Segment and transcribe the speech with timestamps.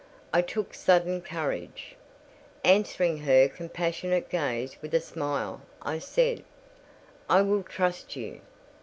[0.33, 1.95] I took sudden courage.
[2.63, 8.41] Answering her compassionate gaze with a smile, I said—"I will trust you.